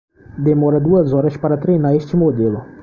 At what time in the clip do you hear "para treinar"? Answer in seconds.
1.41-1.93